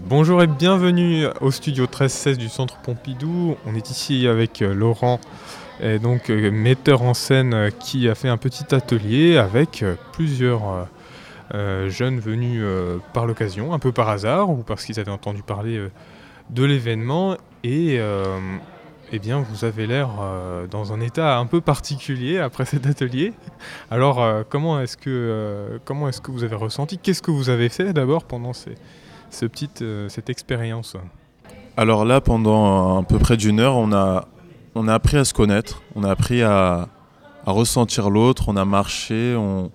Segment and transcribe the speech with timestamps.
[0.00, 3.56] Bonjour et bienvenue au studio 1316 du Centre Pompidou.
[3.66, 5.20] On est ici avec euh, Laurent,
[6.00, 10.88] donc euh, metteur en scène euh, qui a fait un petit atelier avec plusieurs
[11.88, 12.64] jeunes venus
[13.12, 15.86] par l'occasion, un peu par hasard ou parce qu'ils avaient entendu parler
[16.48, 18.00] de l'événement et
[19.12, 20.08] eh bien vous avez l'air
[20.70, 23.34] dans un état un peu particulier après cet atelier.
[23.90, 26.96] Alors comment est-ce que comment est-ce que vous avez ressenti?
[26.96, 28.74] Qu'est-ce que vous avez fait d'abord pendant ces
[29.34, 29.46] ce
[29.82, 30.96] euh, cette expérience
[31.76, 34.28] Alors là, pendant à peu près d'une heure, on a,
[34.74, 36.88] on a appris à se connaître, on a appris à,
[37.46, 39.72] ressentir l'autre, on a marché, on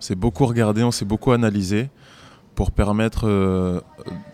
[0.00, 1.90] s'est beaucoup regardé, on s'est beaucoup analysé
[2.54, 3.80] pour permettre euh,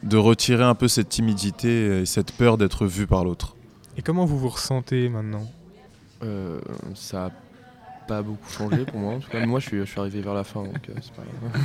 [0.03, 3.57] de retirer un peu cette timidité et cette peur d'être vu par l'autre.
[3.97, 5.47] Et comment vous vous ressentez maintenant?
[6.23, 6.61] Euh,
[6.95, 7.31] Ça
[8.09, 9.15] pas beaucoup changé pour moi.
[9.15, 11.13] En tout cas, moi, je suis, je suis arrivé vers la fin, donc euh, c'est
[11.13, 11.63] pas grave.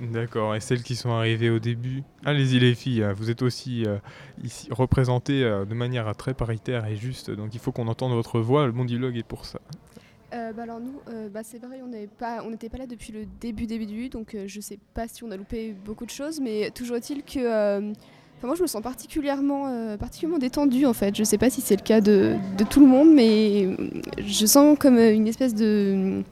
[0.12, 0.54] D'accord.
[0.54, 2.04] Et celles qui sont arrivées au début?
[2.24, 3.02] Allez-y, les filles.
[3.02, 3.96] Hein, vous êtes aussi euh,
[4.44, 7.30] ici représentées euh, de manière très paritaire et juste.
[7.30, 8.66] Donc, il faut qu'on entende votre voix.
[8.66, 9.58] Le Mondilogue est pour ça.
[10.30, 11.00] bah alors nous,
[11.32, 14.78] bah c'est pareil, on n'était pas, pas là depuis le début début, donc je sais
[14.92, 17.92] pas si on a loupé beaucoup de choses, mais toujours est-il que
[18.46, 21.14] moi, je me sens particulièrement, euh, particulièrement détendue en fait.
[21.14, 22.36] Je ne sais pas si c'est le cas de,
[22.70, 23.68] tout le monde, mais
[24.24, 26.22] je sens comme une espèce de.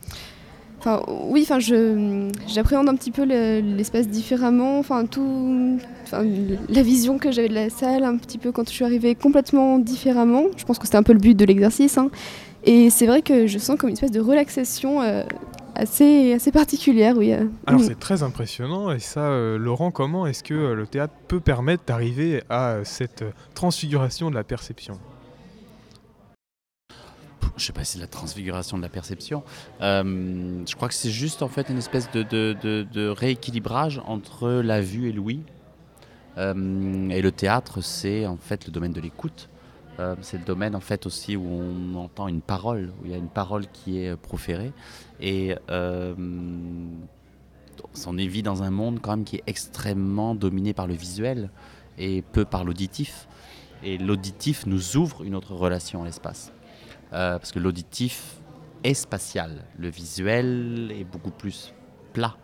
[0.79, 4.79] Enfin, oui, enfin, j'appréhende un petit peu l'espace différemment.
[4.79, 5.79] Enfin, tout,
[6.13, 9.81] la vision que j'avais de la salle, un petit peu quand je suis arrivée complètement
[9.81, 10.45] différemment.
[10.57, 11.99] Je pense que c'était un peu le but de l'exercice.
[11.99, 12.11] Hein.
[12.65, 15.23] Et c'est vrai que je sens comme une espèce de relaxation euh,
[15.77, 17.33] assez, assez particulière, oui.
[17.33, 17.47] Euh.
[17.67, 21.41] Alors c'est très impressionnant et ça, euh, Laurent, comment est-ce que euh, le théâtre peut
[21.41, 23.25] permettre d'arriver à cette
[23.55, 24.99] transfiguration de la perception?
[27.57, 29.43] Je sais pas si c'est la transfiguration de la perception.
[29.81, 32.55] je crois que c'est juste en fait une espèce de, de,
[32.93, 35.43] de, rééquilibrage entre la vue et l'ouïe.
[36.37, 36.43] et
[37.23, 39.49] le théâtre, c'est en fait le domaine de l'écoute.
[39.99, 43.15] Euh, c'est le domaine en fait aussi où on entend une parole, où il y
[43.15, 44.73] a une parole qui est proférée.
[45.21, 46.15] Et euh,
[48.07, 51.51] on vit dans un monde quand même qui est extrêmement dominé par le visuel
[51.99, 53.27] et peu par l'auditif.
[53.83, 56.53] Et l'auditif nous ouvre une autre relation à l'espace.
[57.13, 58.37] Euh, parce que l'auditif
[58.85, 61.73] est spatial, le visuel est beaucoup plus
[62.13, 62.37] plat.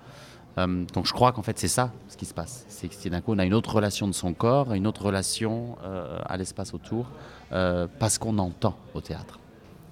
[0.59, 2.65] Euh, donc je crois qu'en fait c'est ça ce qui se passe.
[2.69, 5.77] C'est que d'un coup on a une autre relation de son corps, une autre relation
[5.83, 7.07] euh, à l'espace autour,
[7.53, 9.39] euh, parce qu'on entend au théâtre.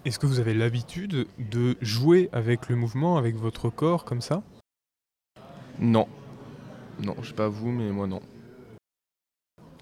[0.04, 4.42] Est-ce que vous avez l'habitude de jouer avec le mouvement, avec votre corps comme ça?
[5.78, 6.08] Non.
[7.02, 8.20] Non, je sais pas vous, mais moi non.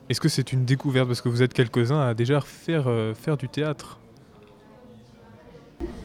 [0.08, 1.06] Est-ce que c'est une découverte?
[1.06, 3.98] Parce que vous êtes quelques-uns à déjà faire, faire du théâtre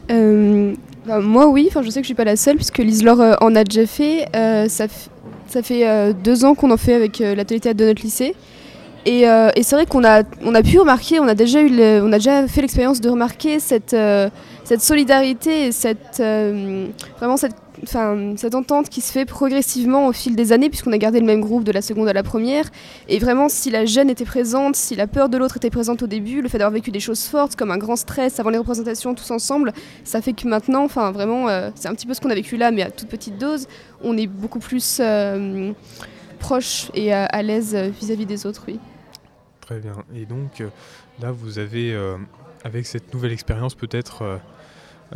[0.08, 3.34] bah, moi oui, enfin je sais que je suis pas la seule puisque Lise-Laure euh,
[3.40, 4.26] en a déjà fait.
[4.34, 4.88] Euh, ça,
[5.62, 8.34] fait euh, deux ans qu'on en fait avec l'atelier de notre lycée.
[9.06, 9.26] Et,
[9.62, 11.70] c'est vrai qu'on a, on a pu remarquer, on a déjà, eu
[12.00, 13.94] on a déjà fait l'expérience de remarquer cette,
[14.64, 16.22] cette solidarité et cette,
[17.18, 17.54] vraiment cette
[17.88, 21.40] cette entente qui se fait progressivement au fil des années, puisqu'on a gardé le même
[21.40, 22.64] groupe de la seconde à la première.
[23.08, 26.06] Et vraiment, si la gêne était présente, si la peur de l'autre était présente au
[26.06, 29.14] début, le fait d'avoir vécu des choses fortes, comme un grand stress avant les représentations
[29.14, 29.72] tous ensemble,
[30.04, 32.56] ça fait que maintenant, enfin, vraiment, euh, c'est un petit peu ce qu'on a vécu
[32.56, 33.66] là, mais à toute petite dose,
[34.02, 35.72] on est beaucoup plus euh,
[36.38, 38.78] proche et à, l'aise vis-à-vis des autres, oui.
[39.60, 39.94] Très bien.
[40.14, 40.68] Et donc, euh,
[41.22, 41.96] là, vous avez,
[42.64, 44.38] avec cette nouvelle expérience, peut-être euh,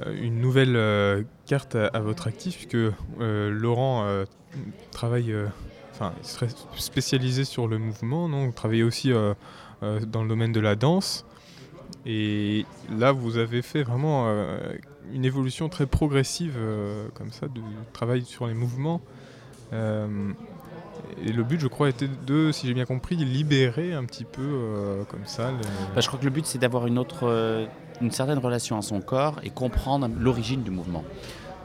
[0.06, 4.06] une nouvelle euh, carte à, votre actif, puisque euh, Laurent
[4.91, 5.34] travaille,
[5.92, 8.47] enfin, il serait spécialisé sur le mouvement, non?
[8.47, 9.12] Vous travaillez aussi
[9.82, 11.25] dans le domaine de la danse.
[12.06, 14.28] Et là, vous avez fait vraiment
[15.12, 16.56] une évolution très progressive,
[17.14, 17.60] comme ça, du
[17.92, 19.00] travail sur les mouvements.
[19.72, 25.04] et le but, je crois, était de, si j'ai bien compris, libérer un petit peu
[25.08, 25.53] comme ça.
[25.94, 27.69] Bah, je crois que le but, c'est d'avoir une autre
[28.00, 31.04] une certaine relation à son corps et comprendre l'origine du mouvement.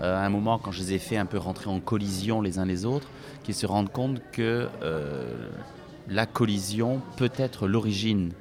[0.02, 2.60] Euh, à un moment, quand je les ai fait un peu rentrer en collision les
[2.60, 3.08] uns les autres,
[3.44, 5.50] qu'ils se rendent compte que euh,
[6.08, 8.32] la collision peut être l'origine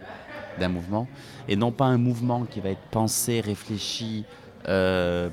[0.59, 1.07] d'un mouvement
[1.49, 4.25] et non pas un mouvement qui va être pensé, réfléchi,
[4.69, 5.29] euh,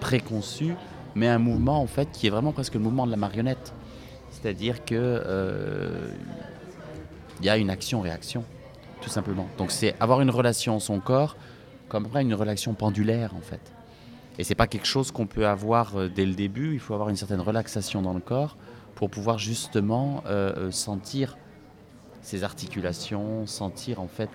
[0.00, 0.74] préconçu,
[1.14, 3.72] mais un mouvement en fait qui est vraiment presque le mouvement de la marionnette.
[4.30, 6.08] C'est-à-dire que
[7.40, 8.44] il y a une action-réaction
[9.00, 9.48] tout simplement.
[9.58, 11.36] Donc c'est avoir une relation son corps
[11.88, 13.60] comme après une relation pendulaire en fait.
[14.38, 17.08] Et c'est pas quelque chose qu'on peut avoir euh, dès le début, il faut avoir
[17.08, 18.56] une certaine relaxation dans le corps
[18.94, 21.36] pour pouvoir justement euh, euh, sentir
[22.22, 24.28] ces articulations, sentir en fait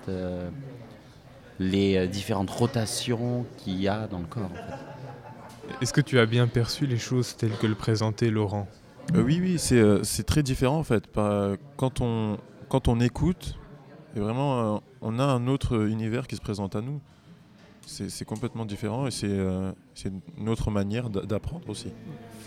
[1.60, 4.50] les différentes rotations qu'il y a dans le corps.
[5.82, 8.68] Est-ce que tu as bien perçu les choses telles que le présentait Laurent?
[9.16, 11.08] Euh, oui, oui, c'est euh, très différent en fait.
[11.08, 12.38] Par- Quand on,
[12.70, 13.56] quand on écoute,
[14.16, 17.00] et vraiment, euh, on a un autre univers qui se présente à nous.
[17.86, 19.74] C'est complètement différent et c'est euh,
[20.40, 21.92] une autre manière d'a- d'apprendre aussi.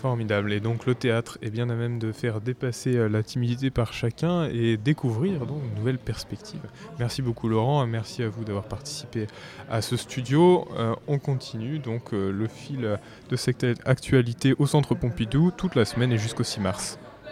[0.01, 0.51] Formidable.
[0.51, 3.93] Et donc le théâtre est bien à même de faire dépasser euh, la timidité par
[3.93, 6.65] chacun et découvrir donc de nouvelles perspectives.
[6.97, 9.27] Merci beaucoup Laurent, et merci à vous d'avoir participé
[9.69, 10.67] à ce studio.
[11.07, 12.97] On continue donc le fil
[13.29, 16.97] de cette actualité au Centre Pompidou toute la semaine et jusqu'au 6 mars.